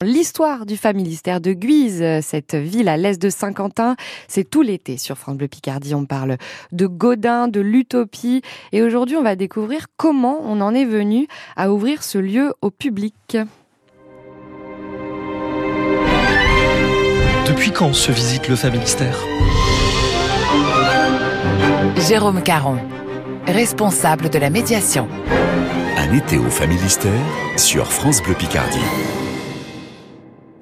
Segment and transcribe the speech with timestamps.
[0.00, 3.96] L'histoire du familistère de Guise, cette ville à l'est de Saint-Quentin,
[4.28, 5.92] c'est tout l'été sur France Bleu Picardie.
[5.92, 6.36] On parle
[6.70, 8.42] de Godin, de l'utopie.
[8.70, 11.26] Et aujourd'hui, on va découvrir comment on en est venu
[11.56, 13.36] à ouvrir ce lieu au public.
[17.48, 19.18] Depuis quand se visite le familistère?
[22.08, 22.78] Jérôme Caron,
[23.48, 25.08] responsable de la médiation.
[25.96, 27.10] Un été au familistère
[27.56, 28.78] sur France Bleu Picardie.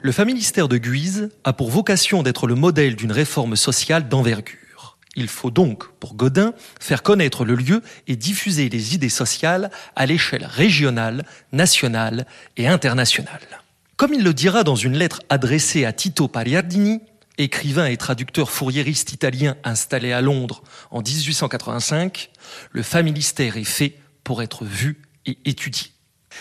[0.07, 4.99] Le familistère de Guise a pour vocation d'être le modèle d'une réforme sociale d'envergure.
[5.17, 10.07] Il faut donc, pour Godin, faire connaître le lieu et diffuser les idées sociales à
[10.07, 12.25] l'échelle régionale, nationale
[12.57, 13.65] et internationale.
[13.97, 17.01] Comme il le dira dans une lettre adressée à Tito Pariardini,
[17.37, 20.63] écrivain et traducteur fourriériste italien installé à Londres
[20.93, 22.31] en 1885,
[22.71, 25.89] le familistère est fait pour être vu et étudié.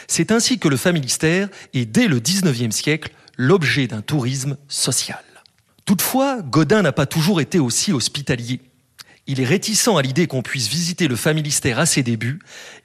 [0.08, 5.24] C'est ainsi que le familistère est, dès le 19e siècle, l'objet d'un tourisme social.
[5.86, 8.62] Toutefois, Godin n'a pas toujours été aussi hospitalier.
[9.28, 12.40] Il est réticent à l'idée qu'on puisse visiter le familistère à ses débuts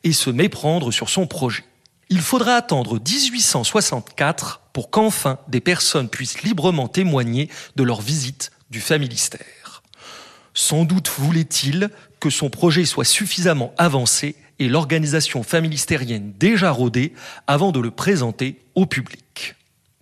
[0.04, 1.64] et se méprendre sur son projet.
[2.08, 8.80] Il faudra attendre 1864 pour qu'enfin des personnes puissent librement témoigner de leur visite du
[8.80, 9.82] familistère.
[10.54, 17.14] Sans doute voulait-il que son projet soit suffisamment avancé et l'organisation familistérienne déjà rodée
[17.46, 19.54] avant de le présenter au public.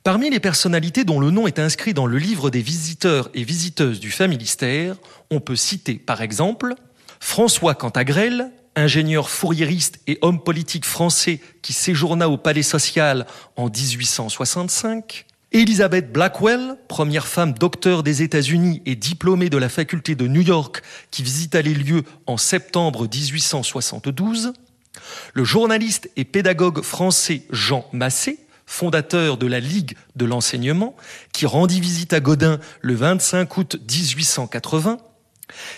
[0.08, 4.00] Parmi les personnalités dont le nom est inscrit dans le livre des visiteurs et visiteuses
[4.00, 4.96] du Familistère,
[5.30, 6.76] on peut citer par exemple
[7.20, 15.26] François Cantagrel, ingénieur fourriériste et homme politique français qui séjourna au Palais social en 1865,
[15.52, 20.80] Elizabeth Blackwell, première femme docteur des États-Unis et diplômée de la faculté de New York
[21.10, 24.54] qui visita les lieux en septembre 1872,
[25.34, 30.94] le journaliste et pédagogue français Jean Massé, fondateur de la Ligue de l'enseignement,
[31.32, 34.98] qui rendit visite à Godin le 25 août 1880,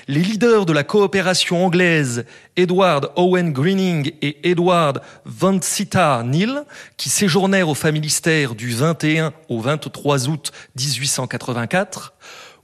[0.09, 2.25] les leaders de la coopération anglaise,
[2.57, 6.65] Edward Owen Greening et Edward Van Sittard Neal,
[6.97, 12.15] qui séjournèrent au familistère du 21 au 23 août 1884,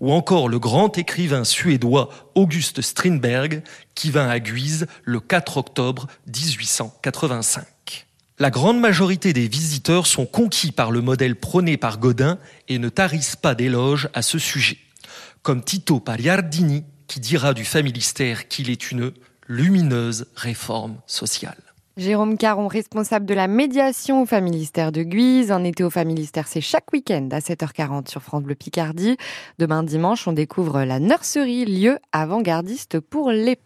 [0.00, 3.62] ou encore le grand écrivain suédois Auguste Strindberg,
[3.94, 7.64] qui vint à Guise le 4 octobre 1885.
[8.38, 12.36] La grande majorité des visiteurs sont conquis par le modèle prôné par Godin
[12.68, 14.76] et ne tarissent pas d'éloges à ce sujet.
[15.42, 19.12] Comme Tito Pariardini, qui dira du familistère qu'il est une
[19.48, 21.56] lumineuse réforme sociale.
[21.96, 25.50] Jérôme Caron, responsable de la médiation au Familistère de Guise.
[25.50, 29.16] Un été au Familistère, c'est chaque week-end à 7h40 sur France Bleu Picardie.
[29.58, 33.62] Demain dimanche, on découvre la nurserie, lieu avant-gardiste pour l'époque.